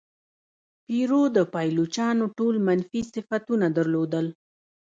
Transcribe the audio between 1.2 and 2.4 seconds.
د پایلوچانو